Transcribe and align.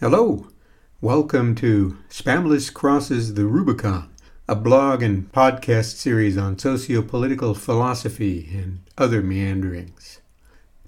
Hello. 0.00 0.46
Welcome 1.02 1.54
to 1.56 1.98
Spamless 2.08 2.72
Crosses 2.72 3.34
the 3.34 3.44
Rubicon, 3.44 4.08
a 4.48 4.56
blog 4.56 5.02
and 5.02 5.30
podcast 5.30 5.96
series 5.96 6.38
on 6.38 6.56
sociopolitical 6.56 7.54
philosophy 7.54 8.48
and 8.50 8.80
other 8.96 9.20
meanderings. 9.20 10.22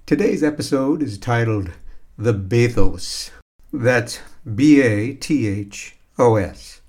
Today's 0.07 0.43
episode 0.43 1.03
is 1.03 1.19
titled 1.19 1.69
The 2.17 2.33
Bathos. 2.33 3.29
That's 3.71 4.19
B 4.55 4.81
A 4.81 5.13
T 5.13 5.45
H 5.45 5.95
O 6.17 6.37
S. 6.37 6.81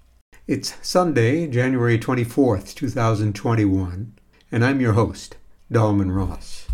It's 0.47 0.77
Sunday, 0.81 1.47
January 1.47 1.99
24th, 1.99 2.75
2021, 2.75 4.15
and 4.51 4.65
I'm 4.65 4.81
your 4.81 4.95
host, 4.95 5.37
Dalman 5.71 6.17
Ross. 6.17 6.69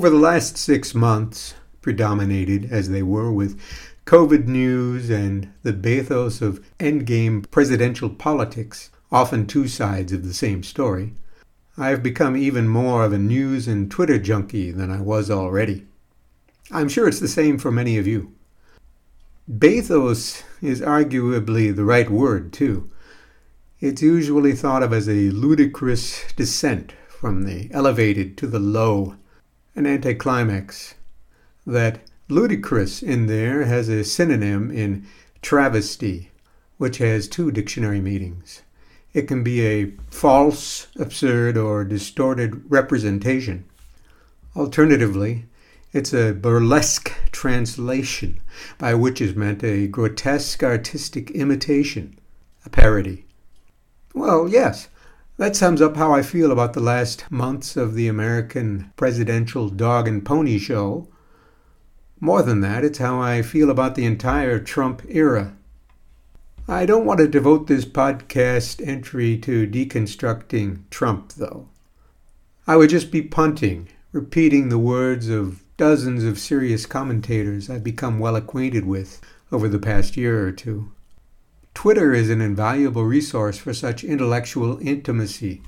Over 0.00 0.08
the 0.08 0.16
last 0.16 0.56
six 0.56 0.94
months, 0.94 1.52
predominated 1.82 2.72
as 2.72 2.88
they 2.88 3.02
were 3.02 3.30
with 3.30 3.60
COVID 4.06 4.46
news 4.46 5.10
and 5.10 5.52
the 5.62 5.74
bathos 5.74 6.40
of 6.40 6.64
endgame 6.78 7.44
presidential 7.50 8.08
politics, 8.08 8.88
often 9.12 9.46
two 9.46 9.68
sides 9.68 10.10
of 10.14 10.26
the 10.26 10.32
same 10.32 10.62
story, 10.62 11.12
I 11.76 11.90
have 11.90 12.02
become 12.02 12.34
even 12.34 12.66
more 12.66 13.04
of 13.04 13.12
a 13.12 13.18
news 13.18 13.68
and 13.68 13.90
Twitter 13.90 14.18
junkie 14.18 14.70
than 14.70 14.90
I 14.90 15.02
was 15.02 15.30
already. 15.30 15.86
I'm 16.70 16.88
sure 16.88 17.06
it's 17.06 17.20
the 17.20 17.28
same 17.28 17.58
for 17.58 17.70
many 17.70 17.98
of 17.98 18.06
you. 18.06 18.32
Bathos 19.46 20.44
is 20.62 20.80
arguably 20.80 21.76
the 21.76 21.84
right 21.84 22.08
word, 22.08 22.54
too. 22.54 22.90
It's 23.80 24.00
usually 24.00 24.54
thought 24.54 24.82
of 24.82 24.94
as 24.94 25.10
a 25.10 25.28
ludicrous 25.28 26.32
descent 26.36 26.94
from 27.06 27.42
the 27.42 27.68
elevated 27.70 28.38
to 28.38 28.46
the 28.46 28.58
low 28.58 29.16
an 29.74 29.86
anticlimax. 29.86 30.94
That 31.66 32.00
ludicrous 32.28 33.02
in 33.02 33.26
there 33.26 33.64
has 33.64 33.88
a 33.88 34.04
synonym 34.04 34.70
in 34.70 35.06
travesty, 35.42 36.30
which 36.78 36.98
has 36.98 37.28
two 37.28 37.50
dictionary 37.50 38.00
meanings. 38.00 38.62
It 39.12 39.22
can 39.22 39.42
be 39.42 39.66
a 39.66 39.92
false, 40.10 40.86
absurd, 40.96 41.56
or 41.56 41.84
distorted 41.84 42.62
representation. 42.70 43.64
Alternatively, 44.56 45.46
it's 45.92 46.12
a 46.12 46.32
burlesque 46.32 47.12
translation, 47.32 48.40
by 48.78 48.94
which 48.94 49.20
is 49.20 49.34
meant 49.34 49.64
a 49.64 49.88
grotesque 49.88 50.62
artistic 50.62 51.32
imitation, 51.32 52.18
a 52.64 52.70
parody. 52.70 53.24
Well, 54.14 54.48
yes, 54.48 54.88
that 55.40 55.56
sums 55.56 55.80
up 55.80 55.96
how 55.96 56.12
I 56.12 56.20
feel 56.20 56.52
about 56.52 56.74
the 56.74 56.80
last 56.80 57.24
months 57.30 57.74
of 57.74 57.94
the 57.94 58.08
American 58.08 58.92
presidential 58.94 59.70
dog 59.70 60.06
and 60.06 60.22
pony 60.22 60.58
show. 60.58 61.08
More 62.20 62.42
than 62.42 62.60
that, 62.60 62.84
it's 62.84 62.98
how 62.98 63.22
I 63.22 63.40
feel 63.40 63.70
about 63.70 63.94
the 63.94 64.04
entire 64.04 64.58
Trump 64.58 65.00
era. 65.08 65.56
I 66.68 66.84
don't 66.84 67.06
want 67.06 67.20
to 67.20 67.26
devote 67.26 67.68
this 67.68 67.86
podcast 67.86 68.86
entry 68.86 69.38
to 69.38 69.66
deconstructing 69.66 70.82
Trump, 70.90 71.32
though. 71.32 71.70
I 72.66 72.76
would 72.76 72.90
just 72.90 73.10
be 73.10 73.22
punting, 73.22 73.88
repeating 74.12 74.68
the 74.68 74.78
words 74.78 75.30
of 75.30 75.64
dozens 75.78 76.22
of 76.22 76.38
serious 76.38 76.84
commentators 76.84 77.70
I've 77.70 77.82
become 77.82 78.18
well 78.18 78.36
acquainted 78.36 78.84
with 78.84 79.22
over 79.50 79.68
the 79.68 79.78
past 79.78 80.18
year 80.18 80.46
or 80.46 80.52
two. 80.52 80.92
Twitter 81.74 82.12
is 82.12 82.28
an 82.28 82.40
invaluable 82.40 83.04
resource 83.04 83.56
for 83.56 83.72
such 83.72 84.04
intellectual 84.04 84.78
intimacy. 84.82 85.62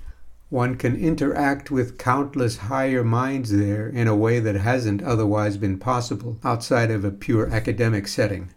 One 0.50 0.74
can 0.74 0.94
interact 0.94 1.70
with 1.70 1.96
countless 1.96 2.58
higher 2.58 3.02
minds 3.02 3.50
there 3.50 3.88
in 3.88 4.06
a 4.06 4.14
way 4.14 4.38
that 4.38 4.54
hasn't 4.54 5.02
otherwise 5.02 5.56
been 5.56 5.78
possible 5.78 6.38
outside 6.44 6.90
of 6.90 7.04
a 7.04 7.10
pure 7.10 7.48
academic 7.48 8.06
setting. 8.06 8.50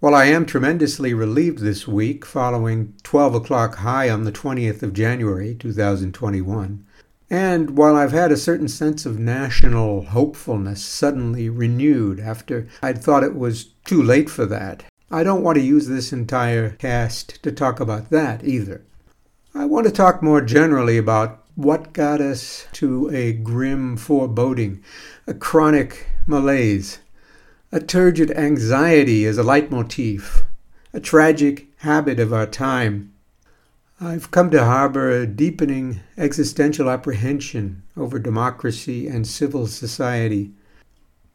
While 0.00 0.16
I 0.16 0.24
am 0.24 0.44
tremendously 0.44 1.14
relieved 1.14 1.60
this 1.60 1.86
week 1.86 2.24
following 2.24 2.94
12 3.04 3.36
o'clock 3.36 3.76
high 3.76 4.10
on 4.10 4.24
the 4.24 4.32
20th 4.32 4.82
of 4.82 4.92
January 4.92 5.54
2021, 5.54 6.84
and 7.30 7.76
while 7.76 7.94
I've 7.94 8.10
had 8.10 8.32
a 8.32 8.36
certain 8.36 8.66
sense 8.66 9.06
of 9.06 9.20
national 9.20 10.06
hopefulness 10.06 10.84
suddenly 10.84 11.48
renewed 11.48 12.18
after 12.18 12.66
I'd 12.82 13.00
thought 13.00 13.22
it 13.22 13.36
was 13.36 13.66
too 13.84 14.02
late 14.02 14.28
for 14.28 14.44
that, 14.46 14.82
I 15.14 15.24
don't 15.24 15.42
want 15.42 15.58
to 15.58 15.62
use 15.62 15.88
this 15.88 16.10
entire 16.10 16.70
cast 16.70 17.42
to 17.42 17.52
talk 17.52 17.80
about 17.80 18.08
that 18.08 18.42
either. 18.44 18.80
I 19.54 19.66
want 19.66 19.84
to 19.86 19.92
talk 19.92 20.22
more 20.22 20.40
generally 20.40 20.96
about 20.96 21.44
what 21.54 21.92
got 21.92 22.22
us 22.22 22.66
to 22.72 23.10
a 23.14 23.34
grim 23.34 23.98
foreboding, 23.98 24.82
a 25.26 25.34
chronic 25.34 26.06
malaise, 26.26 27.00
a 27.70 27.78
turgid 27.78 28.30
anxiety 28.30 29.26
as 29.26 29.36
a 29.36 29.42
leitmotif, 29.42 30.44
a 30.94 31.00
tragic 31.00 31.66
habit 31.80 32.18
of 32.18 32.32
our 32.32 32.46
time. 32.46 33.12
I've 34.00 34.30
come 34.30 34.50
to 34.52 34.64
harbor 34.64 35.10
a 35.10 35.26
deepening 35.26 36.00
existential 36.16 36.88
apprehension 36.88 37.82
over 37.98 38.18
democracy 38.18 39.08
and 39.08 39.26
civil 39.26 39.66
society 39.66 40.52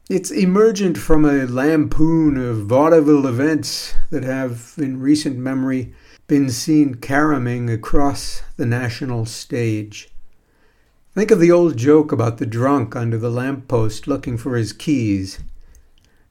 it's 0.09 0.31
emergent 0.31 0.97
from 0.97 1.25
a 1.25 1.45
lampoon 1.45 2.38
of 2.38 2.66
vaudeville 2.66 3.28
events 3.28 3.94
that 4.09 4.23
have, 4.23 4.73
in 4.78 5.01
recent 5.01 5.38
memory, 5.38 5.94
been 6.28 6.50
seen 6.50 6.95
caroming 6.95 7.69
across 7.69 8.41
the 8.56 8.66
national 8.66 9.25
stage. 9.25 10.09
Think 11.13 11.29
of 11.29 11.41
the 11.41 11.51
old 11.51 11.75
joke 11.75 12.13
about 12.13 12.38
the 12.38 12.45
drunk 12.45 12.95
under 12.95 13.18
the 13.18 13.29
lamp 13.29 13.68
post 13.68 14.07
looking 14.07 14.38
for 14.38 14.56
his 14.56 14.72
keys. 14.72 15.40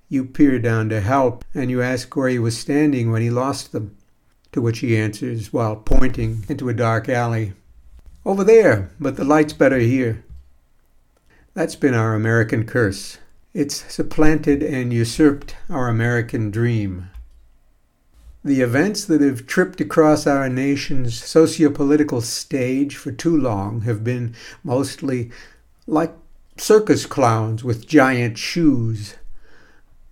You 0.09 0.25
peer 0.25 0.59
down 0.59 0.89
to 0.89 1.01
help, 1.03 1.45
and 1.55 1.71
you 1.71 1.83
ask 1.83 2.15
where 2.17 2.29
he 2.29 2.39
was 2.39 2.57
standing 2.57 3.13
when 3.13 3.21
he 3.21 3.29
lost 3.29 3.73
them, 3.73 3.95
to 4.53 4.63
which 4.63 4.79
he 4.79 4.97
answers 4.97 5.53
while 5.53 5.77
pointing 5.77 6.47
into 6.49 6.71
a 6.71 6.75
dark 6.75 7.11
alley. 7.11 7.53
Over 8.25 8.43
there, 8.43 8.91
but 8.99 9.17
the 9.17 9.25
light's 9.25 9.53
better 9.53 9.79
here. 9.79 10.25
That's 11.53 11.77
been 11.77 11.95
our 11.95 12.15
American 12.15 12.65
curse. 12.65 13.19
It's 13.57 13.91
supplanted 13.91 14.63
and 14.63 14.93
usurped 14.93 15.57
our 15.71 15.89
American 15.89 16.51
dream. 16.51 17.09
The 18.45 18.61
events 18.61 19.07
that 19.07 19.23
have 19.23 19.47
tripped 19.47 19.81
across 19.81 20.27
our 20.27 20.51
nation's 20.51 21.19
sociopolitical 21.23 22.21
stage 22.21 22.97
for 22.97 23.13
too 23.13 23.35
long 23.35 23.81
have 23.81 24.05
been 24.05 24.35
mostly 24.63 25.31
like 25.87 26.13
circus 26.59 27.07
clowns 27.07 27.65
with 27.65 27.87
giant 27.87 28.37
shoes, 28.37 29.15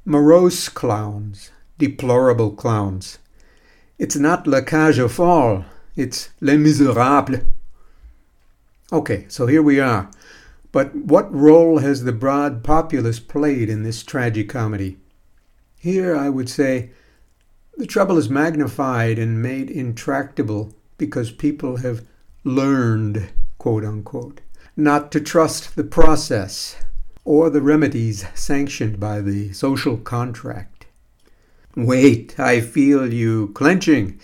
morose 0.06 0.70
clowns, 0.70 1.50
deplorable 1.76 2.52
clowns. 2.52 3.18
It's 3.98 4.16
not 4.16 4.46
La 4.46 4.62
Cage 4.62 4.98
aux 4.98 5.08
Folles, 5.08 5.66
it's 5.96 6.30
Les 6.40 6.56
Miserables. 6.56 7.42
Okay, 8.90 9.26
so 9.28 9.46
here 9.46 9.62
we 9.62 9.80
are 9.80 10.08
but 10.74 10.92
what 10.92 11.32
role 11.32 11.78
has 11.78 12.02
the 12.02 12.10
broad 12.10 12.64
populace 12.64 13.20
played 13.20 13.70
in 13.70 13.84
this 13.84 14.02
tragicomedy? 14.02 14.96
Here, 15.78 16.16
I 16.16 16.28
would 16.28 16.48
say, 16.48 16.90
the 17.76 17.86
trouble 17.86 18.18
is 18.18 18.28
magnified 18.28 19.16
and 19.16 19.40
made 19.40 19.70
intractable 19.70 20.74
because 20.98 21.30
people 21.30 21.76
have 21.76 22.04
learned, 22.42 23.30
quote 23.56 23.84
unquote, 23.84 24.40
not 24.76 25.12
to 25.12 25.20
trust 25.20 25.76
the 25.76 25.84
process 25.84 26.74
or 27.24 27.50
the 27.50 27.62
remedies 27.62 28.26
sanctioned 28.34 28.98
by 28.98 29.20
the 29.20 29.52
social 29.52 29.96
contract. 29.96 30.86
Wait, 31.76 32.34
I 32.36 32.60
feel 32.60 33.14
you 33.14 33.52
clenching. 33.54 34.18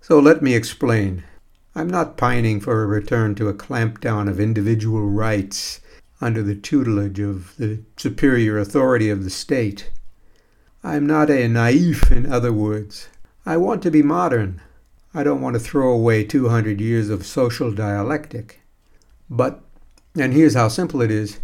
So 0.00 0.20
let 0.20 0.40
me 0.40 0.54
explain. 0.54 1.24
I'm 1.72 1.88
not 1.88 2.16
pining 2.16 2.60
for 2.60 2.82
a 2.82 2.86
return 2.86 3.36
to 3.36 3.48
a 3.48 3.54
clampdown 3.54 4.28
of 4.28 4.40
individual 4.40 5.08
rights 5.08 5.80
under 6.20 6.42
the 6.42 6.54
tutelage 6.54 7.20
of 7.20 7.56
the 7.56 7.80
superior 7.96 8.58
authority 8.58 9.08
of 9.10 9.24
the 9.24 9.30
state. 9.30 9.90
I'm 10.82 11.06
not 11.06 11.30
a 11.30 11.46
naif, 11.48 12.10
in 12.10 12.30
other 12.30 12.52
words. 12.52 13.08
I 13.46 13.56
want 13.56 13.82
to 13.82 13.90
be 13.90 14.02
modern. 14.02 14.60
I 15.14 15.22
don't 15.22 15.40
want 15.40 15.54
to 15.54 15.60
throw 15.60 15.90
away 15.92 16.24
200 16.24 16.80
years 16.80 17.10
of 17.10 17.26
social 17.26 17.72
dialectic. 17.72 18.60
But, 19.28 19.60
and 20.16 20.32
here's 20.32 20.54
how 20.54 20.68
simple 20.68 21.02
it 21.02 21.10
is 21.10 21.40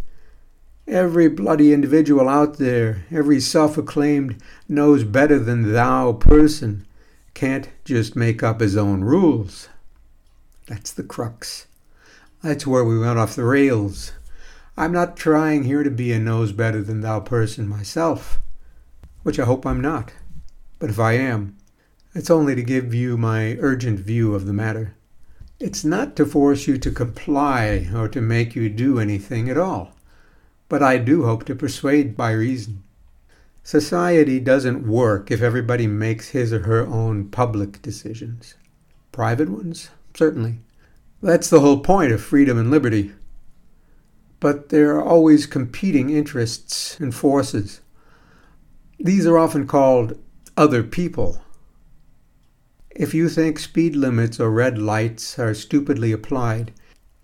Every 0.88 1.28
bloody 1.28 1.72
individual 1.72 2.28
out 2.28 2.58
there, 2.58 3.06
every 3.10 3.40
self 3.40 3.76
acclaimed 3.76 4.40
knows 4.68 5.02
better 5.02 5.36
than 5.36 5.72
thou 5.72 6.12
person, 6.12 6.86
can't 7.34 7.68
just 7.84 8.14
make 8.14 8.42
up 8.44 8.60
his 8.60 8.76
own 8.76 9.02
rules. 9.02 9.68
That's 10.68 10.92
the 10.92 11.02
crux. 11.02 11.66
That's 12.40 12.68
where 12.68 12.84
we 12.84 12.98
went 13.00 13.18
off 13.18 13.34
the 13.34 13.44
rails. 13.44 14.12
I'm 14.76 14.92
not 14.92 15.16
trying 15.16 15.64
here 15.64 15.82
to 15.82 15.90
be 15.90 16.12
a 16.12 16.18
knows 16.18 16.52
better 16.52 16.82
than 16.82 17.00
thou 17.00 17.20
person 17.20 17.68
myself, 17.68 18.38
which 19.22 19.38
I 19.38 19.44
hope 19.44 19.66
I'm 19.66 19.80
not. 19.80 20.12
But 20.78 20.90
if 20.90 20.98
I 20.98 21.12
am, 21.12 21.56
it's 22.14 22.30
only 22.30 22.54
to 22.54 22.62
give 22.62 22.94
you 22.94 23.16
my 23.16 23.56
urgent 23.60 24.00
view 24.00 24.34
of 24.34 24.46
the 24.46 24.52
matter. 24.52 24.96
It's 25.58 25.84
not 25.84 26.16
to 26.16 26.26
force 26.26 26.66
you 26.66 26.78
to 26.78 26.90
comply 26.90 27.88
or 27.94 28.08
to 28.08 28.20
make 28.20 28.54
you 28.54 28.68
do 28.68 28.98
anything 28.98 29.48
at 29.48 29.56
all 29.56 29.96
but 30.68 30.82
I 30.82 30.98
do 30.98 31.24
hope 31.24 31.44
to 31.46 31.54
persuade 31.54 32.16
by 32.16 32.32
reason. 32.32 32.82
Society 33.62 34.38
doesn't 34.38 34.86
work 34.86 35.30
if 35.30 35.42
everybody 35.42 35.86
makes 35.86 36.30
his 36.30 36.52
or 36.52 36.60
her 36.60 36.86
own 36.86 37.28
public 37.28 37.82
decisions. 37.82 38.54
Private 39.12 39.48
ones? 39.48 39.90
Certainly. 40.14 40.58
That's 41.22 41.50
the 41.50 41.60
whole 41.60 41.80
point 41.80 42.12
of 42.12 42.22
freedom 42.22 42.58
and 42.58 42.70
liberty. 42.70 43.12
But 44.40 44.68
there 44.68 44.96
are 44.96 45.02
always 45.02 45.46
competing 45.46 46.10
interests 46.10 47.00
and 47.00 47.14
forces. 47.14 47.80
These 48.98 49.26
are 49.26 49.38
often 49.38 49.66
called 49.66 50.18
other 50.56 50.82
people. 50.82 51.42
If 52.90 53.12
you 53.12 53.28
think 53.28 53.58
speed 53.58 53.94
limits 53.94 54.40
or 54.40 54.50
red 54.50 54.78
lights 54.78 55.38
are 55.38 55.54
stupidly 55.54 56.12
applied, 56.12 56.72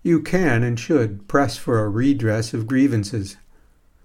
you 0.03 0.21
can 0.21 0.63
and 0.63 0.79
should 0.79 1.27
press 1.27 1.57
for 1.57 1.79
a 1.79 1.89
redress 1.89 2.53
of 2.53 2.67
grievances. 2.67 3.37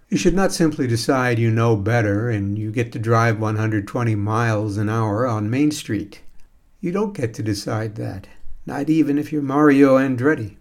You 0.09 0.17
should 0.17 0.35
not 0.35 0.53
simply 0.53 0.87
decide 0.87 1.39
you 1.39 1.51
know 1.51 1.77
better 1.77 2.31
and 2.31 2.57
you 2.57 2.71
get 2.71 2.93
to 2.93 2.99
drive 2.99 3.39
120 3.39 4.15
miles 4.15 4.79
an 4.79 4.89
hour 4.89 5.27
on 5.27 5.51
Main 5.51 5.71
Street. 5.71 6.23
You 6.81 6.93
don't 6.93 7.17
get 7.17 7.35
to 7.35 7.43
decide 7.43 7.97
that, 7.97 8.29
not 8.65 8.89
even 8.89 9.19
if 9.19 9.33
you're 9.33 9.43
Mario 9.43 9.99
Andretti. 9.99 10.57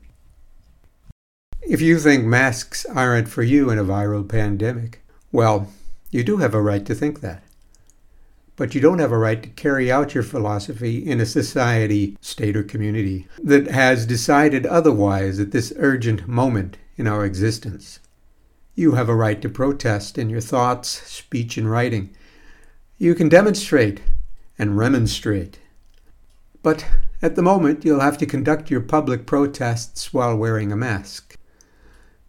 If 1.68 1.82
you 1.82 2.00
think 2.00 2.26
masks 2.26 2.86
aren't 2.86 3.30
for 3.30 3.44
you 3.44 3.70
in 3.70 3.78
a 3.78 3.84
viral 3.84 4.28
pandemic, 4.28 5.04
well, 5.32 5.72
you 6.12 6.24
do 6.24 6.38
have 6.38 6.54
a 6.54 6.62
right 6.62 6.86
to 6.86 6.96
think 6.96 7.22
that 7.22 7.44
but 8.58 8.74
you 8.74 8.82
don't 8.82 9.00
have 9.00 9.12
a 9.12 9.18
right 9.18 9.44
to 9.44 9.50
carry 9.50 9.90
out 9.90 10.16
your 10.16 10.24
philosophy 10.24 10.98
in 10.98 11.22
a 11.22 11.26
society, 11.26 12.18
state, 12.20 12.58
or 12.58 12.64
community 12.64 13.28
that 13.42 13.68
has 13.68 14.06
decided 14.06 14.66
otherwise 14.66 15.40
at 15.40 15.52
this 15.52 15.72
urgent 15.78 16.28
moment 16.28 16.76
in 16.98 17.08
our 17.08 17.24
existence. 17.24 18.00
You 18.74 18.94
have 18.94 19.10
a 19.10 19.16
right 19.16 19.40
to 19.44 19.50
protest 19.50 20.18
in 20.18 20.30
your 20.30 20.42
thoughts, 20.42 20.90
speech, 20.90 21.58
and 21.58 21.70
writing. 21.70 22.10
You 22.98 23.14
can 23.14 23.30
demonstrate 23.30 24.02
and 24.58 24.76
remonstrate. 24.76 25.60
But 26.64 26.84
at 27.22 27.36
the 27.36 27.44
moment, 27.44 27.86
you'll 27.86 28.00
have 28.00 28.18
to 28.18 28.26
conduct 28.26 28.72
your 28.72 28.82
public 28.82 29.28
protests 29.28 30.12
while 30.12 30.36
wearing 30.36 30.72
a 30.72 30.76
mask. 30.76 31.27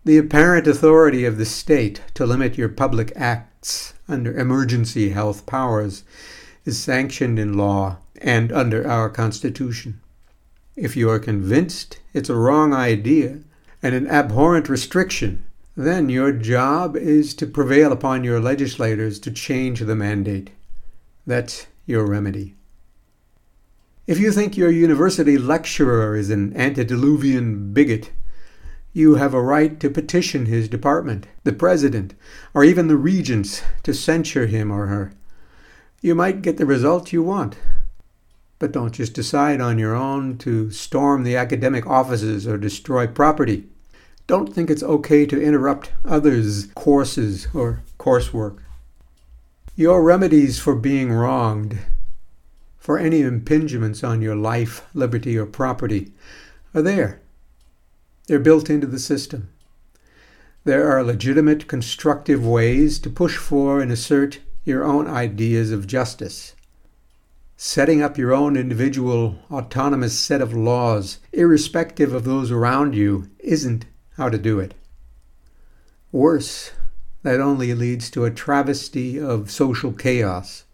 The 0.08 0.16
apparent 0.16 0.66
authority 0.66 1.26
of 1.26 1.36
the 1.36 1.44
state 1.44 2.00
to 2.14 2.24
limit 2.24 2.56
your 2.56 2.70
public 2.70 3.12
acts 3.14 3.92
under 4.08 4.34
emergency 4.34 5.10
health 5.10 5.44
powers 5.44 6.02
is 6.64 6.78
sanctioned 6.78 7.38
in 7.38 7.58
law 7.58 7.98
and 8.22 8.50
under 8.50 8.88
our 8.88 9.10
Constitution. 9.10 10.00
If 10.74 10.96
you 10.96 11.10
are 11.10 11.18
convinced 11.18 11.98
it's 12.14 12.30
a 12.30 12.36
wrong 12.36 12.72
idea 12.72 13.40
and 13.82 13.94
an 13.94 14.06
abhorrent 14.06 14.70
restriction, 14.70 15.44
then 15.76 16.08
your 16.08 16.32
job 16.32 16.96
is 16.96 17.34
to 17.34 17.46
prevail 17.46 17.92
upon 17.92 18.24
your 18.24 18.40
legislators 18.40 19.18
to 19.18 19.30
change 19.30 19.80
the 19.80 19.94
mandate. 19.94 20.52
That's 21.26 21.66
your 21.84 22.06
remedy. 22.06 22.54
If 24.06 24.18
you 24.18 24.32
think 24.32 24.56
your 24.56 24.70
university 24.70 25.36
lecturer 25.36 26.16
is 26.16 26.30
an 26.30 26.56
antediluvian 26.56 27.74
bigot, 27.74 28.10
you 28.98 29.14
have 29.14 29.32
a 29.32 29.40
right 29.40 29.78
to 29.78 29.88
petition 29.88 30.46
his 30.46 30.68
department, 30.68 31.26
the 31.44 31.52
president, 31.52 32.14
or 32.52 32.64
even 32.64 32.88
the 32.88 32.96
regents 32.96 33.62
to 33.84 33.94
censure 33.94 34.46
him 34.46 34.70
or 34.72 34.86
her. 34.88 35.12
You 36.02 36.14
might 36.14 36.42
get 36.42 36.56
the 36.56 36.66
result 36.66 37.12
you 37.12 37.22
want. 37.22 37.56
But 38.58 38.72
don't 38.72 38.92
just 38.92 39.14
decide 39.14 39.60
on 39.60 39.78
your 39.78 39.94
own 39.94 40.36
to 40.38 40.72
storm 40.72 41.22
the 41.22 41.36
academic 41.36 41.86
offices 41.86 42.46
or 42.46 42.58
destroy 42.58 43.06
property. 43.06 43.68
Don't 44.26 44.52
think 44.52 44.68
it's 44.68 44.82
okay 44.82 45.24
to 45.26 45.40
interrupt 45.40 45.92
others' 46.04 46.66
courses 46.74 47.46
or 47.54 47.82
coursework. 47.98 48.58
Your 49.76 50.02
remedies 50.02 50.58
for 50.58 50.74
being 50.74 51.12
wronged, 51.12 51.78
for 52.78 52.98
any 52.98 53.22
impingements 53.22 54.06
on 54.06 54.20
your 54.20 54.34
life, 54.34 54.84
liberty, 54.92 55.38
or 55.38 55.46
property, 55.46 56.10
are 56.74 56.82
there. 56.82 57.20
They're 58.28 58.38
built 58.38 58.68
into 58.68 58.86
the 58.86 58.98
system. 58.98 59.48
There 60.64 60.86
are 60.92 61.02
legitimate, 61.02 61.66
constructive 61.66 62.46
ways 62.46 62.98
to 62.98 63.08
push 63.08 63.38
for 63.38 63.80
and 63.80 63.90
assert 63.90 64.40
your 64.64 64.84
own 64.84 65.06
ideas 65.06 65.72
of 65.72 65.86
justice. 65.86 66.54
Setting 67.56 68.02
up 68.02 68.18
your 68.18 68.34
own 68.34 68.54
individual, 68.54 69.38
autonomous 69.50 70.20
set 70.20 70.42
of 70.42 70.52
laws, 70.52 71.20
irrespective 71.32 72.12
of 72.12 72.24
those 72.24 72.50
around 72.50 72.94
you, 72.94 73.30
isn't 73.38 73.86
how 74.18 74.28
to 74.28 74.36
do 74.36 74.60
it. 74.60 74.74
Worse, 76.12 76.72
that 77.22 77.40
only 77.40 77.72
leads 77.72 78.10
to 78.10 78.26
a 78.26 78.30
travesty 78.30 79.18
of 79.18 79.50
social 79.50 79.92
chaos. 79.92 80.64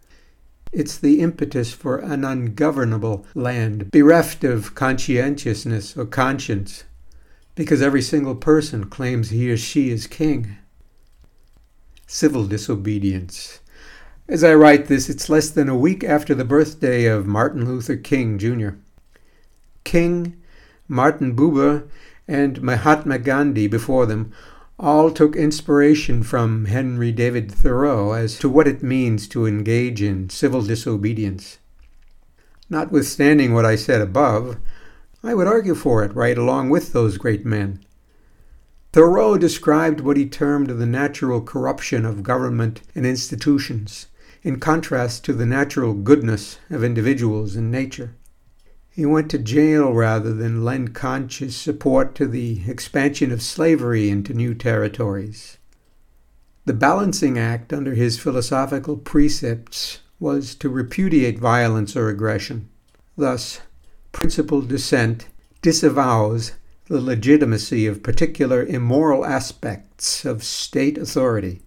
It's 0.73 0.99
the 0.99 1.21
impetus 1.21 1.73
for 1.73 1.99
an 1.99 2.25
ungovernable 2.25 3.25
land, 3.33 3.93
bereft 3.93 4.43
of 4.43 4.75
conscientiousness 4.75 5.97
or 5.97 6.05
conscience, 6.05 6.83
because 7.55 7.83
every 7.83 8.03
single 8.03 8.35
person 8.35 8.85
claims 8.85 9.31
he 9.31 9.51
or 9.51 9.57
she 9.57 9.91
is 9.91 10.07
king. 10.07 10.57
Civil 12.07 12.47
disobedience. 12.47 13.61
As 14.29 14.43
I 14.43 14.55
write 14.55 14.87
this, 14.87 15.09
it's 15.09 15.29
less 15.29 15.51
than 15.51 15.69
a 15.69 15.77
week 15.77 16.03
after 16.03 16.35
the 16.35 16.45
birthday 16.45 17.05
of 17.05 17.27
Martin 17.27 17.67
Luther 17.67 17.97
King 17.97 18.39
Jr. 18.39 18.71
King, 19.85 20.41
Martin 20.89 21.37
Buber, 21.37 21.87
and 22.27 22.63
Mahatma 22.63 23.19
Gandhi 23.19 23.67
before 23.67 24.07
them 24.07 24.33
all 24.79 25.11
took 25.11 25.37
inspiration 25.37 26.23
from 26.23 26.65
Henry 26.65 27.13
David 27.13 27.53
Thoreau 27.53 28.13
as 28.13 28.39
to 28.39 28.49
what 28.49 28.67
it 28.67 28.83
means 28.83 29.29
to 29.29 29.47
engage 29.47 30.03
in 30.03 30.31
civil 30.31 30.63
disobedience. 30.63 31.59
Notwithstanding 32.69 33.53
what 33.53 33.65
I 33.65 33.77
said 33.77 34.01
above, 34.01 34.57
I 35.25 35.33
would 35.33 35.47
argue 35.47 35.75
for 35.75 36.05
it 36.05 36.15
right 36.15 36.37
along 36.37 36.69
with 36.69 36.93
those 36.93 37.17
great 37.17 37.47
men. 37.47 37.81
Thoreau 38.93 39.39
described 39.39 40.01
what 40.01 40.19
he 40.19 40.29
termed 40.29 40.69
the 40.69 40.85
natural 40.85 41.41
corruption 41.41 42.05
of 42.05 42.23
government 42.23 42.83
and 42.95 43.07
institutions, 43.07 44.07
in 44.43 44.61
contrast 44.61 45.25
to 45.25 45.33
the 45.33 45.47
natural 45.47 45.95
goodness 45.95 46.59
of 46.69 46.85
individuals 46.85 47.57
and 47.57 47.71
nature. 47.71 48.15
He 48.91 49.07
went 49.07 49.31
to 49.31 49.39
jail 49.39 49.95
rather 49.95 50.35
than 50.35 50.63
lend 50.63 50.95
conscious 50.95 51.57
support 51.57 52.15
to 52.17 52.27
the 52.27 52.61
expansion 52.69 53.33
of 53.33 53.41
slavery 53.41 54.11
into 54.11 54.35
new 54.35 54.55
territories. 54.55 55.57
The 56.67 56.75
balancing 56.75 57.39
act 57.39 57.73
under 57.73 57.95
his 57.95 58.19
philosophical 58.19 58.99
precepts 58.99 60.01
was 60.21 60.55
to 60.57 60.69
repudiate 60.69 61.39
violence 61.39 61.97
or 61.97 62.11
aggression. 62.11 62.69
Thus, 63.17 63.61
principled 64.15 64.69
dissent 64.69 65.27
disavows 65.61 66.53
the 66.87 67.01
legitimacy 67.01 67.87
of 67.87 68.03
particular 68.03 68.65
immoral 68.65 69.27
aspects 69.27 70.25
of 70.25 70.43
state 70.43 70.97
authority, 70.97 71.61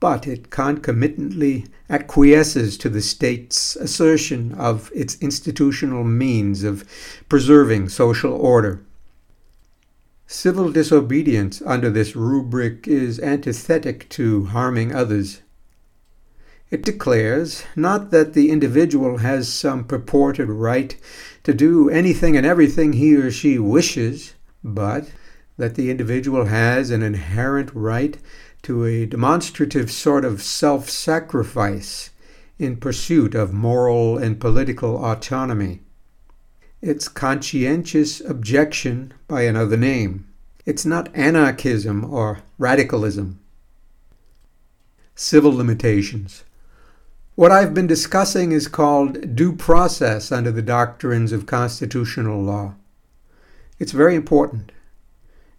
but 0.00 0.26
it 0.26 0.50
concomitantly 0.50 1.64
acquiesces 1.88 2.76
to 2.76 2.88
the 2.90 3.00
state's 3.00 3.76
assertion 3.76 4.52
of 4.52 4.90
its 4.94 5.16
institutional 5.22 6.04
means 6.04 6.64
of 6.64 6.84
preserving 7.28 7.88
social 7.88 8.32
order. 8.32 8.84
Civil 10.26 10.72
disobedience 10.72 11.62
under 11.64 11.88
this 11.90 12.16
rubric 12.16 12.88
is 12.88 13.20
antithetic 13.20 14.08
to 14.10 14.46
harming 14.46 14.94
others. 14.94 15.42
It 16.74 16.82
declares 16.82 17.62
not 17.76 18.10
that 18.10 18.32
the 18.32 18.50
individual 18.50 19.18
has 19.18 19.48
some 19.48 19.84
purported 19.84 20.48
right 20.48 20.96
to 21.44 21.54
do 21.54 21.88
anything 21.88 22.36
and 22.36 22.44
everything 22.44 22.94
he 22.94 23.14
or 23.14 23.30
she 23.30 23.60
wishes, 23.60 24.34
but 24.64 25.08
that 25.56 25.76
the 25.76 25.88
individual 25.88 26.46
has 26.46 26.90
an 26.90 27.00
inherent 27.00 27.70
right 27.74 28.18
to 28.62 28.84
a 28.84 29.06
demonstrative 29.06 29.88
sort 29.88 30.24
of 30.24 30.42
self 30.42 30.90
sacrifice 30.90 32.10
in 32.58 32.78
pursuit 32.78 33.36
of 33.36 33.52
moral 33.52 34.18
and 34.18 34.40
political 34.40 34.96
autonomy. 35.04 35.80
Its 36.82 37.06
conscientious 37.06 38.20
objection 38.20 39.14
by 39.28 39.42
another 39.42 39.76
name 39.76 40.26
It's 40.66 40.84
not 40.84 41.14
anarchism 41.14 42.04
or 42.04 42.40
radicalism. 42.58 43.38
Civil 45.14 45.52
limitations. 45.52 46.42
What 47.36 47.50
I've 47.50 47.74
been 47.74 47.88
discussing 47.88 48.52
is 48.52 48.68
called 48.68 49.34
due 49.34 49.56
process 49.56 50.30
under 50.30 50.52
the 50.52 50.62
doctrines 50.62 51.32
of 51.32 51.46
constitutional 51.46 52.40
law. 52.40 52.76
It's 53.80 53.90
very 53.90 54.14
important. 54.14 54.70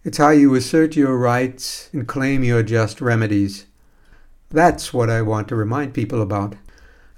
It's 0.02 0.16
how 0.16 0.30
you 0.30 0.54
assert 0.54 0.96
your 0.96 1.18
rights 1.18 1.90
and 1.92 2.08
claim 2.08 2.42
your 2.42 2.62
just 2.62 3.02
remedies. 3.02 3.66
That's 4.48 4.94
what 4.94 5.10
I 5.10 5.20
want 5.20 5.48
to 5.48 5.54
remind 5.54 5.92
people 5.92 6.22
about. 6.22 6.54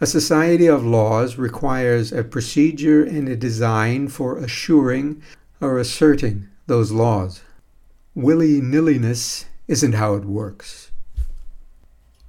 A 0.00 0.06
society 0.06 0.66
of 0.66 0.84
laws 0.84 1.38
requires 1.38 2.10
a 2.10 2.24
procedure 2.24 3.04
and 3.04 3.28
a 3.28 3.36
design 3.36 4.08
for 4.08 4.38
assuring 4.38 5.22
or 5.60 5.78
asserting 5.78 6.48
those 6.66 6.90
laws. 6.90 7.42
Willy 8.12 8.60
nilliness 8.60 9.44
isn't 9.68 9.92
how 9.92 10.14
it 10.14 10.24
works. 10.24 10.88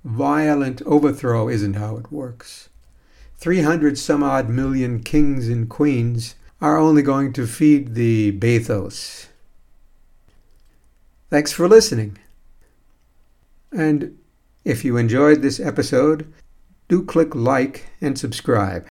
Violent 0.04 0.82
overthrow 0.84 1.50
isn't 1.50 1.76
how 1.76 1.98
it 1.98 2.12
works. 2.12 2.70
300 3.38 3.98
some 3.98 4.24
odd 4.24 4.50
million 4.50 5.02
kings 5.02 5.48
and 5.48 5.70
queens 5.70 6.36
are 6.62 6.78
only 6.78 7.02
going 7.02 7.32
to 7.34 7.48
feed 7.48 7.96
the 7.96 8.32
bathos. 8.32 9.28
Thanks 11.30 11.52
for 11.52 11.68
listening. 11.68 12.18
And 13.72 14.18
if 14.66 14.84
you 14.84 14.98
enjoyed 14.98 15.42
this 15.42 15.60
episode, 15.60 16.32
do 16.90 17.04
click 17.04 17.34
like 17.34 17.90
and 18.02 18.18
subscribe. 18.18 18.90